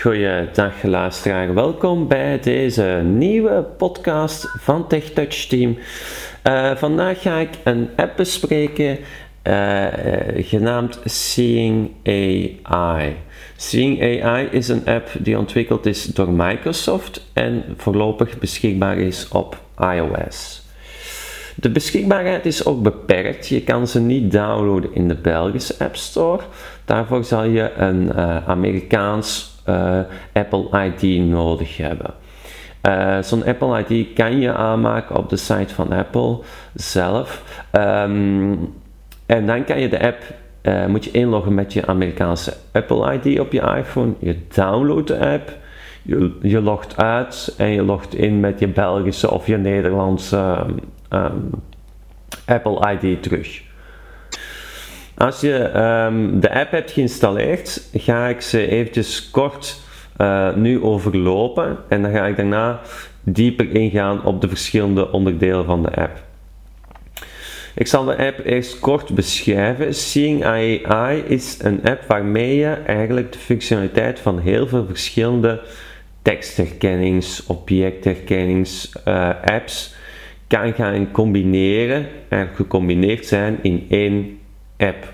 [0.00, 5.78] Goeiedag luisteraar, welkom bij deze nieuwe podcast van TechTouch Team.
[6.44, 8.98] Uh, vandaag ga ik een app bespreken
[9.44, 9.86] uh,
[10.36, 13.16] genaamd Seeing AI.
[13.56, 19.60] Seeing AI is een app die ontwikkeld is door Microsoft en voorlopig beschikbaar is op
[19.78, 20.62] iOS.
[21.54, 23.48] De beschikbaarheid is ook beperkt.
[23.48, 26.42] Je kan ze niet downloaden in de Belgische App Store.
[26.84, 28.14] Daarvoor zal je een
[28.46, 29.49] Amerikaans
[30.32, 32.14] Apple ID nodig hebben.
[32.82, 36.38] Uh, Zo'n Apple ID kan je aanmaken op de site van Apple
[36.74, 37.44] zelf.
[37.72, 38.74] Um,
[39.26, 40.22] en dan kan je de app,
[40.62, 44.12] uh, moet je inloggen met je Amerikaanse Apple ID op je iPhone.
[44.18, 45.52] Je downloadt de app,
[46.02, 50.66] je, je logt uit en je logt in met je Belgische of je Nederlandse
[51.10, 51.50] um,
[52.46, 53.69] Apple ID terug.
[55.20, 55.54] Als je
[56.06, 59.80] um, de app hebt geïnstalleerd, ga ik ze eventjes kort
[60.18, 62.80] uh, nu overlopen en dan ga ik daarna
[63.22, 66.22] dieper ingaan op de verschillende onderdelen van de app.
[67.74, 69.94] Ik zal de app eerst kort beschrijven.
[69.94, 75.60] Seeing AI is een app waarmee je eigenlijk de functionaliteit van heel veel verschillende
[76.22, 79.94] tekstherkennings, objectherkennings uh, apps
[80.46, 84.39] kan gaan combineren en gecombineerd zijn in één
[84.80, 85.12] app.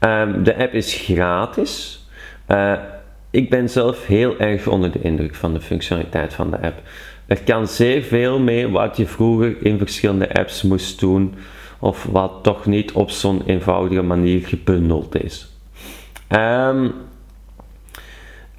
[0.00, 2.04] Um, de app is gratis.
[2.48, 2.72] Uh,
[3.30, 6.82] ik ben zelf heel erg onder de indruk van de functionaliteit van de app.
[7.26, 11.34] Er kan zeer veel mee wat je vroeger in verschillende apps moest doen,
[11.78, 15.48] of wat toch niet op zo'n eenvoudige manier gebundeld is.
[16.28, 16.92] Um,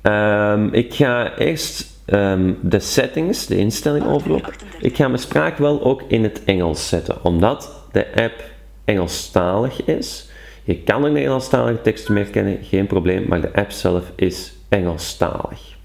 [0.03, 4.53] um, ik ga eerst um, de settings, de instelling overlopen.
[4.80, 8.44] Ik ga mijn spraak wel ook in het Engels zetten, omdat de app
[8.88, 10.30] Engelstalig is.
[10.63, 15.75] Je kan er Nederlandstalige teksten mee herkennen, geen probleem, maar de app zelf is Engelstalig.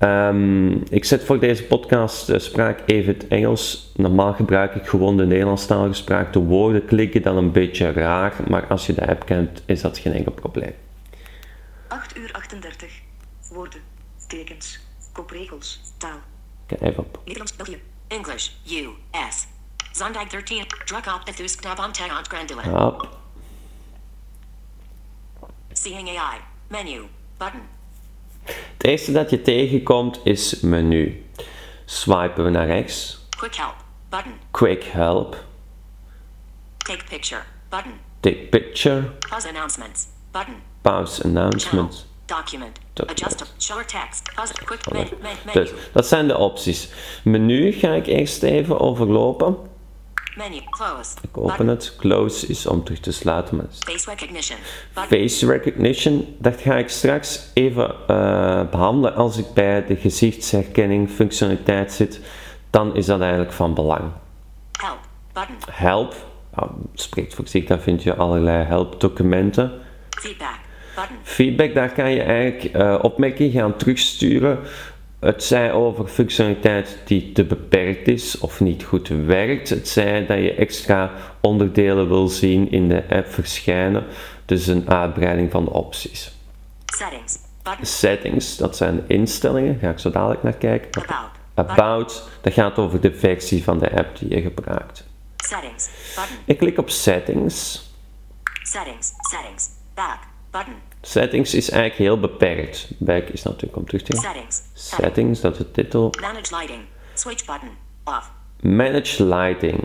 [0.00, 3.92] Um, ik zet voor deze podcast de spraak even het Engels.
[3.96, 6.32] Normaal gebruik ik gewoon de Nederlandstalige spraak.
[6.32, 9.98] De woorden klikken dan een beetje raar, maar als je de app kent, is dat
[9.98, 10.74] geen enkel probleem.
[11.88, 13.00] 8 uur 38.
[13.52, 13.80] Woorden,
[14.28, 14.80] tekens,
[15.12, 16.18] kopregels, taal.
[16.66, 17.18] Kijk even op.
[17.24, 17.78] Nederlands, België.
[18.08, 19.46] English, U.S.
[19.94, 20.64] Zondag 13.
[20.84, 22.64] Druk op de thuisknop om te ontgrendelen.
[22.64, 23.08] Hop.
[25.72, 26.38] Seeing AI.
[26.68, 27.02] Menu.
[27.36, 27.60] Button.
[28.42, 31.26] Het eerste dat je tegenkomt is menu.
[31.84, 33.18] Swipen we naar rechts.
[33.36, 33.74] Quick help.
[34.08, 34.32] Button.
[34.50, 35.44] Quick help.
[36.76, 37.42] Take picture.
[37.68, 37.92] Button.
[38.20, 39.02] Take picture.
[39.28, 40.06] Pause announcements.
[40.30, 40.54] Button.
[40.80, 41.42] Pause Channel.
[41.42, 42.06] announcement.
[42.24, 42.78] Document.
[42.92, 43.22] Document.
[43.22, 43.54] Adjust.
[43.58, 44.34] Short text.
[44.34, 44.52] Pause.
[44.64, 45.52] Quick men, menu.
[45.52, 46.88] Dus dat zijn de opties.
[47.24, 49.72] Menu ga ik eerst even overlopen.
[50.36, 50.60] Menu.
[50.70, 51.16] Close.
[51.22, 51.96] Ik open het.
[51.96, 53.56] Close is om terug te sluiten.
[53.56, 54.58] Maar Face recognition.
[54.94, 55.18] Button.
[55.18, 61.92] Face recognition, dat ga ik straks even uh, behandelen als ik bij de gezichtsherkenning functionaliteit
[61.92, 62.20] zit.
[62.70, 64.02] Dan is dat eigenlijk van belang.
[64.72, 64.98] Help.
[65.32, 65.56] Button.
[65.70, 66.14] Help,
[66.56, 69.72] ja, spreekt voor zich, daar vind je allerlei helpdocumenten.
[70.10, 70.58] Feedback.
[70.94, 71.16] Button.
[71.22, 74.58] Feedback, daar kan je eigenlijk uh, opmerkingen gaan terugsturen.
[75.24, 79.68] Het zij over functionaliteit die te beperkt is of niet goed werkt.
[79.68, 84.04] Het zij dat je extra onderdelen wil zien in de app verschijnen.
[84.44, 86.32] Dus een uitbreiding van de opties.
[86.86, 87.38] Settings.
[87.80, 91.02] Settings, dat zijn instellingen, ga ik zo dadelijk naar kijken.
[91.02, 91.30] About.
[91.54, 95.04] About, dat gaat over de versie van de app die je gebruikt.
[95.36, 95.88] Settings.
[96.14, 96.36] Button.
[96.44, 97.84] Ik klik op Settings.
[98.62, 99.12] Settings.
[99.30, 99.68] Settings.
[99.94, 100.18] Back.
[100.50, 100.93] Button.
[101.06, 102.88] Settings is eigenlijk heel beperkt.
[102.98, 104.22] Back is natuurlijk om terug te gaan.
[104.22, 104.62] Settings.
[104.72, 106.14] Settings, dat is de titel.
[106.20, 106.80] Manage lighting.
[107.14, 107.68] Switch button.
[108.04, 108.30] Off.
[108.60, 109.84] Manage lighting.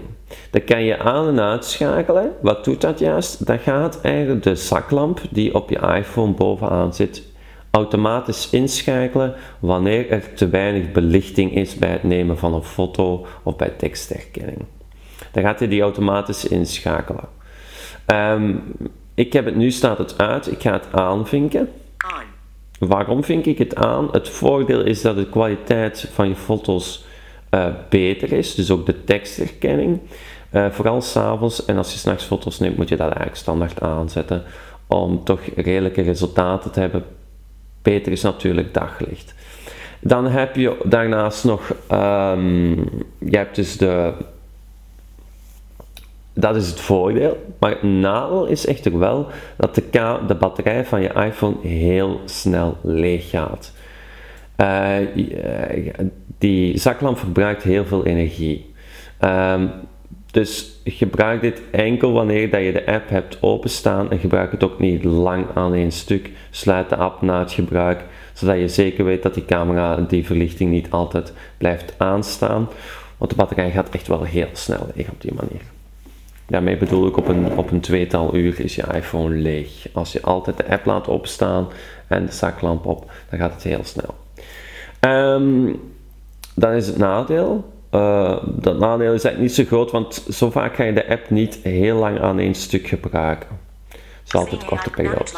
[0.52, 2.32] Dat kan je aan en uitschakelen.
[2.42, 3.46] Wat doet dat juist?
[3.46, 7.24] Dat gaat eigenlijk de zaklamp die op je iPhone bovenaan zit
[7.72, 13.56] automatisch inschakelen wanneer er te weinig belichting is bij het nemen van een foto of
[13.56, 14.66] bij tekstherkenning.
[15.32, 17.28] Dan gaat hij die automatisch inschakelen.
[18.06, 18.56] Ehm,
[19.20, 20.52] ik heb het nu staat het uit.
[20.52, 21.70] Ik ga het aanvinken.
[22.80, 24.08] Waarom vink ik het aan?
[24.12, 27.06] Het voordeel is dat de kwaliteit van je foto's
[27.50, 30.00] eh, beter is, dus ook de tekstherkenning.
[30.50, 34.44] Eh, vooral s'avonds en als je s'nachts foto's neemt, moet je dat eigenlijk standaard aanzetten
[34.88, 37.04] om toch redelijke resultaten te hebben.
[37.82, 39.34] Beter is natuurlijk daglicht.
[40.02, 42.72] Dan heb je daarnaast nog, ehm,
[43.20, 44.14] je hebt dus de,
[46.40, 47.38] dat is het voordeel.
[47.60, 49.28] Maar het nadeel is echter wel
[49.58, 53.74] dat de, de batterij van je iPhone heel snel leeg gaat.
[54.56, 55.92] Eh, je-
[56.38, 58.74] die zaklamp verbruikt heel veel energie.
[59.20, 59.68] Ehm,
[60.32, 64.80] Dus gebruik dit enkel wanneer dat je de app hebt openstaan en gebruik het ook
[64.80, 66.30] niet lang aan één stuk.
[66.50, 68.04] Sluit de app na het gebruik,
[68.34, 72.70] zodat je zeker weet dat die camera die verlichting niet altijd blijft aanstaan.
[73.18, 75.62] Want de batterij gaat echt wel heel snel leeg op die manier.
[76.50, 79.88] Daarmee bedoel ik op een, op een tweetal uur is je iPhone leeg.
[79.94, 81.68] Als je altijd de app laat opstaan
[82.08, 84.16] en de zaklamp op, dan gaat het heel snel.
[85.00, 85.74] Ehm,
[86.56, 87.78] dan is het nadeel.
[87.92, 91.30] Uh, dat nadeel is eigenlijk niet zo groot, want zo vaak ga je de app
[91.30, 93.50] niet heel lang aan één stuk gebruiken.
[93.90, 95.34] Het is altijd korte periodes.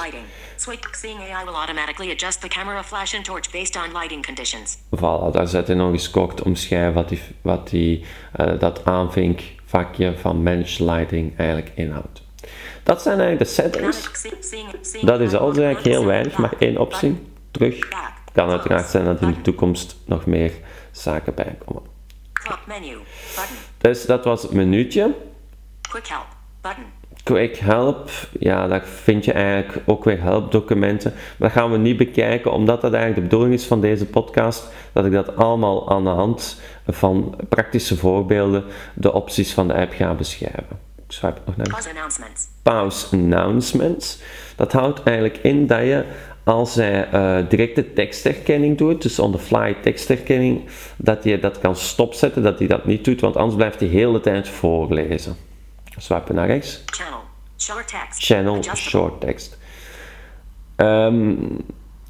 [0.61, 4.77] Seeing AI will automatically adjust the camera flash and torch based on lighting conditions.
[4.95, 8.05] Voilà, daar zet hij nog eens kort omschrijven wat, die, wat die,
[8.39, 12.21] uh, dat aanvinkvakje van managed lighting eigenlijk inhoudt.
[12.83, 14.11] Dat zijn eigenlijk de settings.
[15.01, 17.27] Dat is alles eigenlijk heel weinig, maar één optie.
[17.51, 17.87] Terug.
[18.33, 20.51] Kan uiteraard zijn dat in de toekomst nog meer
[20.91, 21.83] zaken bijkomen.
[23.77, 25.15] Dus dat was het minuutje.
[25.81, 26.27] Quick help.
[26.61, 27.00] Button.
[27.23, 28.09] Quick Help,
[28.39, 31.13] ja, daar vind je eigenlijk ook weer helpdocumenten.
[31.37, 34.71] Maar dat gaan we niet bekijken, omdat dat eigenlijk de bedoeling is van deze podcast,
[34.93, 38.63] dat ik dat allemaal aan de hand van praktische voorbeelden
[38.93, 40.79] de opties van de app ga beschrijven.
[40.95, 42.47] Ik swipe nog naar Pause announcements.
[42.63, 44.21] Pause announcements.
[44.55, 46.05] Dat houdt eigenlijk in dat je
[46.43, 50.61] als hij uh, directe tekstherkenning doet, dus on-the-fly tekstherkenning,
[50.97, 53.95] dat je dat kan stopzetten, dat hij dat niet doet, want anders blijft hij de
[53.95, 55.35] hele tijd voorlezen.
[55.97, 56.83] Swipen naar rechts.
[56.85, 57.19] Channel,
[57.57, 58.25] short text.
[58.25, 59.57] Channel, short text.
[60.77, 61.57] Um,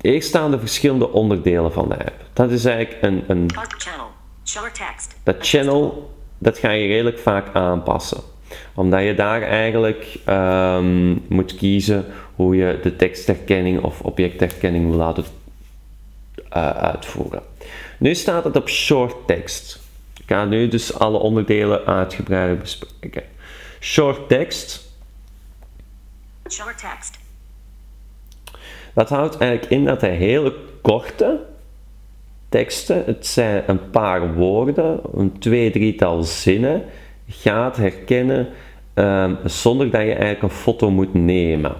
[0.01, 2.25] eerst staan de verschillende onderdelen van de app.
[2.33, 3.23] Dat is eigenlijk een...
[3.27, 4.07] een channel,
[4.45, 5.15] short text.
[5.23, 8.21] Dat channel, dat ga je redelijk vaak aanpassen.
[8.73, 12.05] Omdat je daar eigenlijk um, moet kiezen
[12.35, 15.25] hoe je de tekstherkenning of objectherkenning wil laten
[16.57, 17.41] uh, uitvoeren.
[17.97, 19.79] Nu staat het op short text.
[20.17, 23.23] Ik ga nu dus alle onderdelen uitgebreid bespreken.
[23.83, 24.89] Short text.
[26.49, 27.19] Short text.
[28.93, 31.39] Dat houdt eigenlijk in dat hij hele korte
[32.49, 36.83] teksten, het zijn een paar woorden, een twee, drietal zinnen,
[37.27, 38.47] gaat herkennen
[38.95, 41.75] um, zonder dat je eigenlijk een foto moet nemen.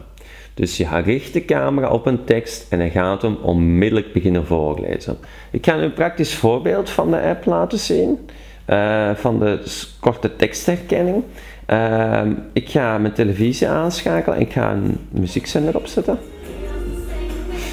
[0.54, 5.18] Dus je richt de camera op een tekst en hij gaat hem onmiddellijk beginnen voorlezen.
[5.52, 8.30] Ik ga u een praktisch voorbeeld van de app laten zien,
[8.68, 9.64] uh, van de
[10.00, 11.24] korte tekstherkenning.
[11.74, 12.22] Uh,
[12.54, 16.20] ik ga mijn televisie aanschakelen en ik ga een muziekzender opzetten.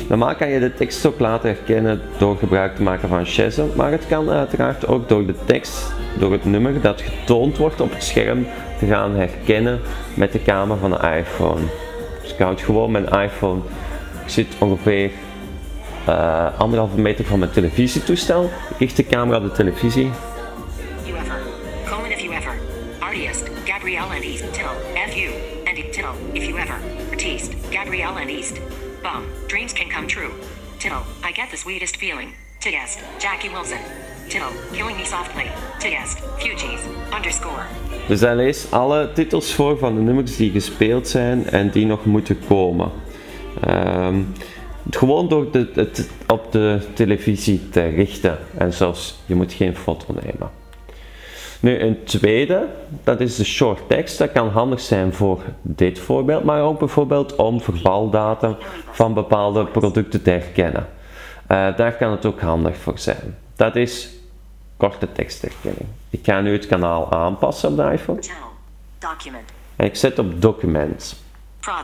[0.09, 3.91] Normaal kan je de tekst ook laten herkennen door gebruik te maken van Shazam, maar
[3.91, 8.03] het kan uiteraard ook door de tekst, door het nummer dat getoond wordt op het
[8.03, 8.47] scherm,
[8.79, 9.81] te gaan herkennen
[10.15, 11.61] met de camera van de iPhone.
[12.23, 13.61] Dus ik houd gewoon mijn iPhone,
[14.25, 15.11] ik zit ongeveer
[16.09, 20.11] uh, anderhalve meter van mijn televisietoestel, ik richt de camera op de televisie
[26.35, 26.79] If you ever.
[27.11, 27.53] Artiste.
[27.71, 28.61] Gabrielle and East.
[29.03, 29.25] Bum.
[29.47, 30.31] Dreams can come true.
[30.79, 31.03] Tittle.
[31.25, 32.35] I get the sweetest feeling.
[32.61, 32.99] To guest.
[33.19, 33.79] Jackie Wilson.
[34.29, 34.53] Tittle.
[34.73, 35.51] Killing me softly.
[35.81, 36.19] To guest.
[36.39, 36.81] Fugees.
[37.17, 37.63] Underscore.
[38.09, 42.05] Dus hij leest alle titels voor van de nummers die gespeeld zijn en die nog
[42.05, 42.91] moeten komen.
[43.69, 44.33] Um,
[44.91, 48.39] gewoon door het op de televisie te richten.
[48.57, 50.51] En zelfs, je moet geen foto nemen.
[51.61, 52.69] Nu, een tweede,
[53.05, 54.19] dat is de short text.
[54.19, 58.57] Dat kan handig zijn voor dit voorbeeld, maar ook bijvoorbeeld om verbaldata
[58.91, 60.87] van bepaalde producten te herkennen.
[61.51, 63.37] Uh, daar kan het ook handig voor zijn.
[63.57, 64.09] Dat is
[64.77, 65.89] korte tekstherkenning.
[66.11, 68.21] Ik ga nu het kanaal aanpassen op de iPhone.
[69.77, 71.23] En ik zet op document.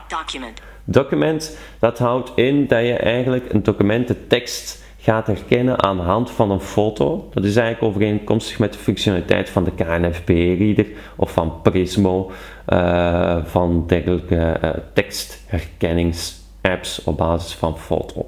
[0.08, 0.60] Document.
[0.84, 6.50] Document, dat houdt in dat je eigenlijk een documententekst gaat herkennen aan de hand van
[6.50, 7.28] een foto.
[7.32, 12.30] Dat is eigenlijk overeenkomstig met de functionaliteit van de KNFP-reader of van Prismo,
[12.68, 18.26] uh, van dergelijke uh, tekstherkenningsapps op basis van foto.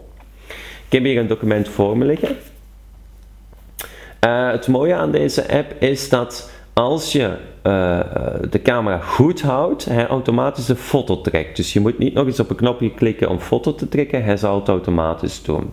[0.86, 2.36] Ik heb hier een document voor me liggen.
[4.26, 7.36] Uh, het mooie aan deze app is dat als je
[8.50, 11.56] de camera goed houdt, hij automatisch de foto trekt.
[11.56, 14.36] Dus je moet niet nog eens op een knopje klikken om foto te trekken, hij
[14.36, 15.72] zal het automatisch doen.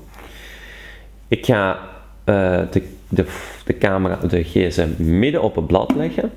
[1.28, 1.80] Ik ga
[2.26, 3.26] uh, de, de,
[3.66, 6.32] de camera, de gsm midden op het blad leggen.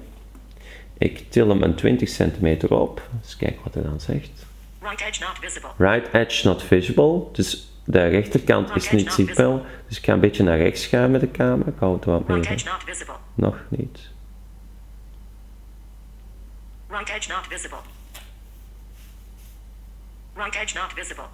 [0.98, 3.02] Ik til hem een 20 centimeter op.
[3.22, 4.46] Eens kijken wat hij dan zegt.
[4.80, 5.70] Right edge not visible.
[5.78, 7.22] Right edge not visible.
[7.32, 9.60] Dus de rechterkant right is niet zichtbaar.
[9.88, 11.70] Dus ik ga een beetje naar rechts gaan met de camera.
[11.70, 12.36] Ik hou het wat meer.
[12.36, 13.14] Right edge not visible.
[13.34, 14.10] Nog niet.
[16.88, 17.78] Right edge not visible.
[20.34, 21.24] Right edge not visible.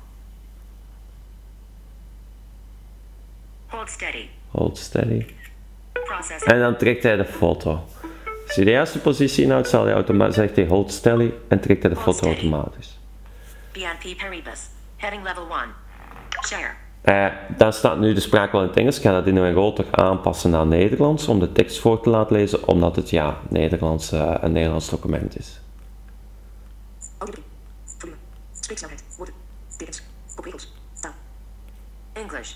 [3.72, 4.28] Hold steady.
[4.50, 5.26] Hold steady.
[6.44, 7.84] En dan trekt hij de foto.
[8.46, 11.82] Als je de juiste positie inhoudt, zal hij automatisch, zegt hij hold steady en trekt
[11.82, 12.50] hij de Hold foto steady.
[12.50, 12.98] automatisch.
[13.72, 14.68] BNP Paribas.
[14.96, 15.68] Heading level 1.
[16.46, 16.74] Share.
[17.02, 17.26] Eh,
[17.56, 18.96] dan staat nu de spraak wel in het Engels.
[18.96, 22.36] Ik ga dat in een groter aanpassen naar Nederlands om de tekst voor te laten
[22.36, 25.60] lezen, omdat het ja, Nederlands, eh, een Nederlands document is.
[32.14, 32.54] English.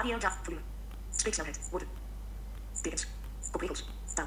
[0.00, 0.18] Audio.
[0.18, 0.38] DAF.
[0.42, 0.62] Volume.
[1.16, 1.68] Spreeksnelheid.
[1.70, 1.88] Woorden.
[2.82, 3.06] Tekens.
[3.50, 3.88] Kopregels.
[4.14, 4.26] Taal.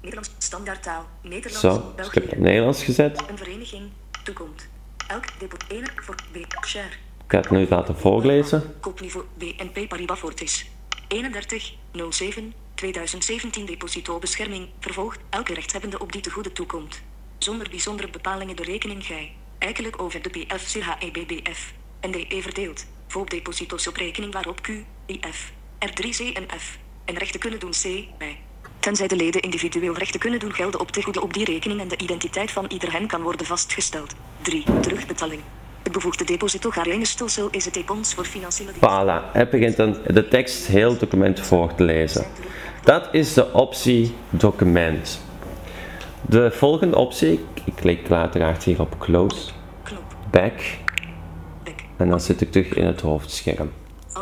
[0.00, 0.30] Nederlands.
[0.38, 1.06] Standaardtaal.
[1.22, 1.60] Nederlands.
[1.60, 3.22] Zo, ik heb het Nederlands gezet.
[3.28, 3.90] Een vereniging.
[4.24, 4.68] Toekomt.
[5.08, 6.64] Elk depot 1 voor B.
[6.66, 6.86] Share.
[7.24, 8.74] Ik ga het nu laten voorlezen.
[8.80, 10.70] Koopniveau BNP Paribas Fortis.
[11.08, 11.74] 31
[12.10, 14.68] 07 2017 Deposito bescherming.
[14.80, 17.02] Vervolgt elke rechtshebbende op die te goede toekomt.
[17.38, 19.32] Zonder bijzondere bepalingen de rekening gij.
[19.58, 21.72] Eikelijk over de BF-CHEBBF.
[22.00, 22.86] En DE verdeeld.
[23.12, 24.68] Voor deposito's op rekening waarop Q,
[25.06, 26.78] IF, R3C en F.
[27.04, 28.38] En rechten kunnen doen C, bij.
[28.78, 31.88] Tenzij de leden individueel rechten kunnen doen gelden op te goede op die rekening en
[31.88, 34.14] de identiteit van ieder hen kan worden vastgesteld.
[34.42, 34.64] 3.
[34.80, 35.40] Terugbetaling.
[35.82, 40.98] Het bevoegde depositogaringstelsel is het econs voor financiële Voilà, hij begint dan de tekst heel
[40.98, 42.26] document voor te lezen.
[42.84, 45.20] Dat is de optie document.
[46.20, 49.50] De volgende optie, ik klik uiteraard hier op close,
[50.30, 50.80] Back.
[52.02, 53.72] En dan zit ik terug in het hoofdscherm.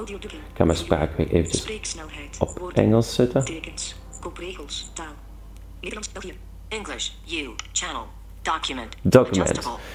[0.08, 2.36] Ik ga mijn spraak weer eventjes Spreeksnelheid.
[2.38, 2.70] op.
[2.74, 3.44] Engels zetten.
[3.44, 3.94] Tekens.
[4.20, 4.90] Kopregels.
[4.94, 5.12] Taal.
[5.80, 6.12] Nederlands.
[6.12, 6.34] België.
[6.68, 7.10] English.
[7.32, 7.50] U.
[7.72, 8.06] Channel.
[8.42, 8.96] Document.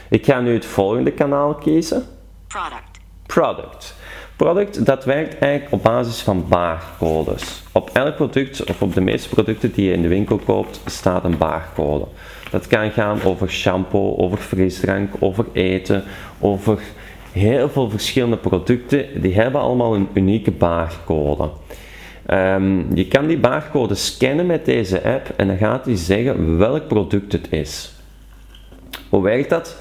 [0.09, 2.05] Ik ga nu het volgende kanaal kiezen.
[2.47, 2.99] Product.
[3.25, 3.95] Product.
[4.35, 7.63] Product, dat werkt eigenlijk op basis van barcodes.
[7.71, 11.23] Op elk product, of op de meeste producten die je in de winkel koopt, staat
[11.23, 12.05] een barcode.
[12.51, 16.03] Dat kan gaan over shampoo, over frisdrank, over eten,
[16.39, 16.79] over
[17.35, 19.21] heel veel verschillende producten.
[19.21, 21.49] Die hebben allemaal een unieke barcode.
[22.25, 26.87] Ehm, je kan die barcode scannen met deze app en dan gaat hij zeggen welk
[26.87, 27.93] product het is.
[29.09, 29.77] Hoe werkt dat?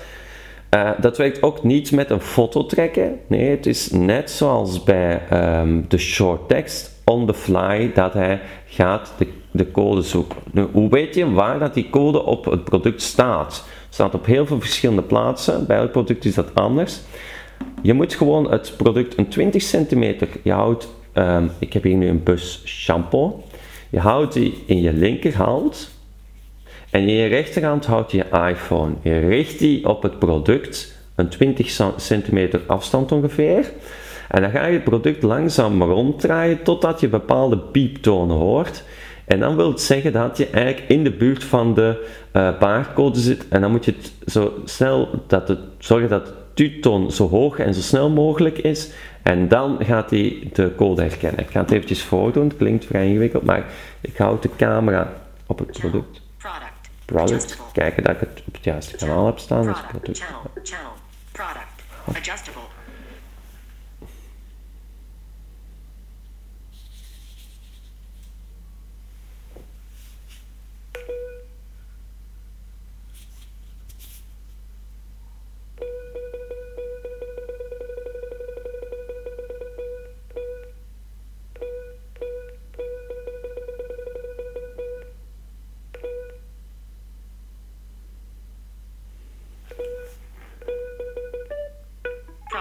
[0.69, 3.21] Eh, dat werkt ook niet met een foto trekken.
[3.27, 8.41] Nee, het is net zoals bij ehm, de short text on the fly dat hij
[8.67, 10.37] gaat de, de code zoeken.
[10.73, 13.65] Hoe weet je waar dat die code op het product staat?
[13.85, 15.67] Het staat op heel veel verschillende plaatsen.
[15.67, 17.01] Bij elk product is dat anders.
[17.83, 22.09] Je moet gewoon het product een 20 centimeter, je houdt, ehm, ik heb hier nu
[22.09, 23.43] een bus shampoo.
[23.91, 25.91] Je houdt die in je linkerhand
[26.91, 28.93] en in je rechterhand houd je iPhone.
[29.03, 33.73] Je richt die op het product, een 20 cen- centimeter afstand ongeveer.
[34.29, 38.85] En dan ga je het product langzaam ronddraaien totdat je bepaalde pieptonen hoort.
[39.25, 42.09] En dan wil het zeggen dat je eigenlijk in de buurt van de
[42.59, 43.49] barcode zit.
[43.49, 47.59] En dan moet je het zo snel dat het, zorgen dat de tuuttoon zo hoog
[47.59, 48.90] en zo snel mogelijk is.
[49.23, 51.40] En dan gaat hij de code herkennen.
[51.40, 53.64] Ik ga het eventjes voordoen, het klinkt vrij ingewikkeld, maar
[54.00, 55.12] ik houd de camera
[55.47, 56.21] op het product.
[57.04, 57.59] Product.
[57.73, 59.62] Kijken dat ik het op het juiste kanaal heb staan.
[59.62, 60.00] Dus Product.
[60.00, 60.19] product.
[60.19, 60.50] Channel.
[60.62, 60.93] Channel.
[61.33, 62.19] Product.
[62.19, 62.63] Adjustable.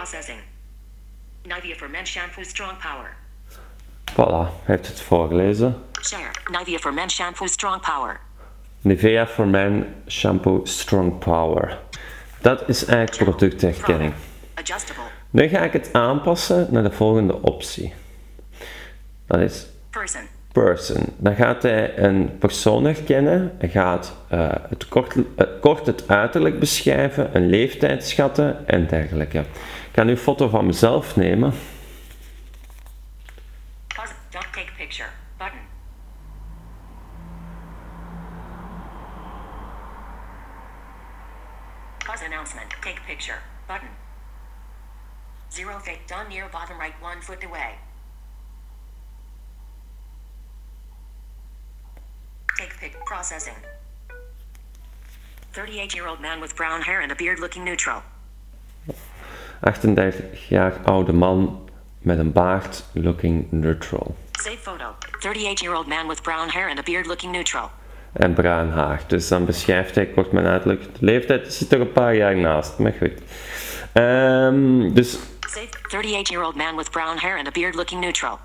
[0.04, 0.40] Processing.
[1.46, 3.16] Nivea for Men Shampoo Strong Power.
[4.14, 5.76] Voilà, heeft het voorgelezen.
[6.02, 6.30] Share.
[6.52, 8.20] Nivea for Men Shampoo Strong Power.
[8.82, 11.80] Nivea for Men Shampoo Strong Power.
[12.42, 14.14] Dat is eigenlijk productherkenning.
[15.30, 17.94] Nu ga ik het aanpassen naar de volgende optie.
[19.28, 20.22] Dat is Person.
[20.52, 21.14] person.
[21.18, 23.52] Dan gaat hij een persoon herkennen.
[23.58, 29.44] Hij gaat eh, het kort, eh, kort het uiterlijk beschrijven, een leeftijd schatten en dergelijke.
[29.94, 31.54] Ik ga nu een foto van mezelf nemen.
[53.04, 53.56] Processing.
[55.52, 58.02] 38 year old man with brown hair and a beard looking neutral.
[59.64, 61.62] 38 jaar oude man
[62.00, 64.16] met een baard, looking neutral.
[64.32, 64.86] Save photo.
[65.20, 67.70] 38 year old man with brown hair and a beard looking neutral.
[68.14, 69.02] En bruin haar.
[69.08, 70.82] Dus dan beschrijft hij kort mijn uiterlijk.
[70.82, 73.14] De leeftijd zit er een paar jaar naast, maar goed.
[73.92, 78.40] Ehm, dus Save 38 year old man with brown hair and a beard looking neutral.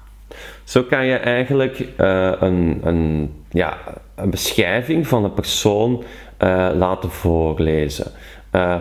[0.65, 3.79] zo kan je eigenlijk eh, een, een ja,
[4.15, 6.05] een beschrijving van de persoon
[6.43, 8.13] uh, laten voorlezen.
[8.53, 8.77] Uh,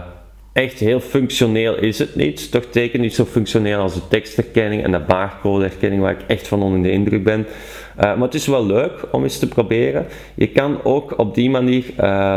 [0.58, 2.52] echt heel functioneel is het niet.
[2.52, 6.62] Toch teken niet zo functioneel als de tekstherkenning en de barcodeherkenning, waar ik echt van
[6.62, 7.48] onder de indruk ben.
[7.98, 10.08] Uh, maar het is wel leuk om eens te proberen.
[10.36, 11.86] Je kan ook op die manier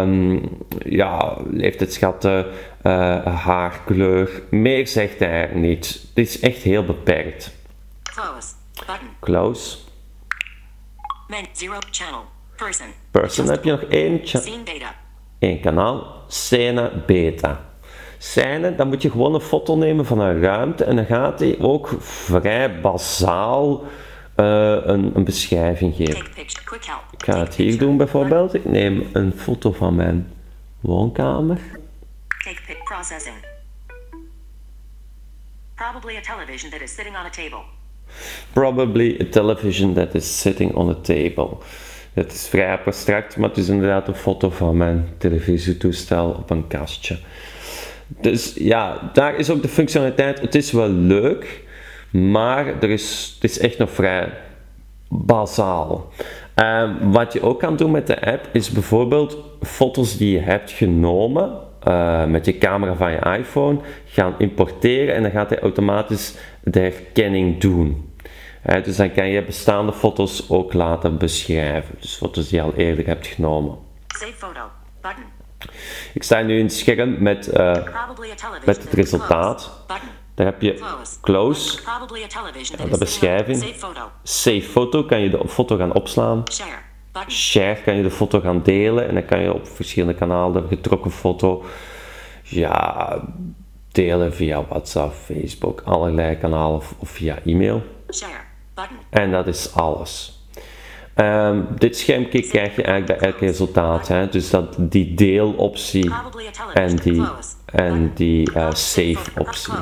[0.01, 0.49] um,
[0.85, 2.47] ja, leeftijdschatten,
[2.83, 5.87] uh, haarkleur, meer zegt hij niet.
[6.09, 7.57] Het is echt heel beperkt.
[8.03, 8.49] Close.
[8.75, 9.09] Button.
[9.21, 9.77] Close.
[11.29, 12.25] Men, zero channel.
[12.57, 12.87] Person.
[13.11, 14.21] Person heb je nog één,
[15.39, 16.25] één kanaal.
[16.27, 17.70] Scene beta.
[18.23, 21.57] Scène, dan moet je gewoon een foto nemen van een ruimte en dan gaat hij
[21.61, 23.87] ook vrij bazaal uh,
[24.83, 26.27] een, een, beschrijving geven.
[26.37, 28.55] Ik ga het hier doen bijvoorbeeld.
[28.55, 30.33] Ik neem een foto van mijn
[30.81, 31.59] woonkamer.
[35.73, 37.63] Probably a television that is sitting on a table.
[38.53, 41.57] Probably a television that is sitting on a table.
[42.13, 46.67] Het is vrij abstract, maar het is inderdaad een foto van mijn televisietoestel op een
[46.67, 47.19] kastje.
[48.21, 50.41] Dus ja, daar is ook de functionaliteit.
[50.41, 51.65] Het is wel leuk,
[52.11, 54.33] maar er is, het is echt nog vrij
[55.09, 56.09] bazaal.
[56.55, 60.71] Um, wat je ook kan doen met de app is bijvoorbeeld foto's die je hebt
[60.71, 66.35] genomen uh, met je camera van je iPhone gaan importeren en dan gaat hij automatisch
[66.63, 68.09] de herkenning doen.
[68.83, 71.95] Dus dan kan je bestaande foto's ook laten beschrijven.
[72.01, 73.77] Dus foto's die je al eerder hebt genomen.
[74.07, 74.80] Save photo.
[76.15, 79.85] Ik sta nu in het scherm met, uh, television met het resultaat.
[80.35, 81.21] Daar heb je Close.
[81.21, 83.75] close, Probably a television that de beschrijving.
[84.23, 86.43] Save foto, kan je de foto gaan opslaan.
[87.29, 87.83] Share.
[87.85, 91.11] Kan je de foto gaan delen en dan kan je op verschillende kanalen de getrokken
[91.11, 91.65] foto
[92.43, 93.19] ja,
[93.93, 97.83] delen via WhatsApp, Facebook, allerlei kanalen of, of via e-mail.
[99.11, 100.40] En dat is alles.
[101.21, 104.09] Ehm, dit schermpje krijg je eigenlijk bij elk resultaat.
[104.09, 104.29] Hè?
[104.29, 106.13] Dus dat, die deeloptie
[106.75, 107.23] en die,
[107.65, 109.73] en die eh, Save optie.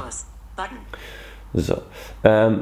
[1.57, 1.83] Zo.
[2.21, 2.54] Ehm,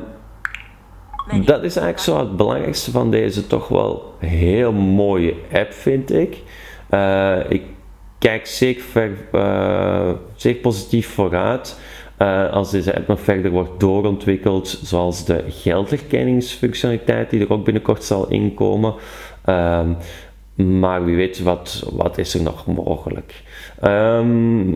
[1.45, 6.43] dat is eigenlijk zo het belangrijkste van deze toch wel heel mooie app, vind ik.
[6.89, 7.63] Eh, ik
[8.19, 11.79] kijk zeker, ver, eh, zeker positief vooruit
[12.17, 18.05] eh, als deze app nog verder wordt doorontwikkeld, zoals de geldherkenningsfunctionaliteit die er ook binnenkort
[18.05, 18.95] zal inkomen.
[19.45, 19.93] Ehm,
[20.55, 23.43] maar wie weet wat, wat is er nog mogelijk.
[23.81, 24.71] Ehm,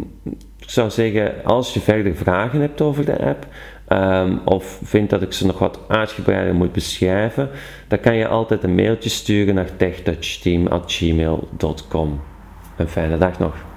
[0.58, 3.46] ik zou zeggen, als je verder vragen hebt over de app,
[3.86, 7.48] ehm, of vindt dat ik ze nog wat uitgebreider moet beschrijven,
[7.88, 12.20] dan kan je altijd een mailtje sturen naar techtouchteam.gmail.com.
[12.76, 13.69] Een fijne dag nog.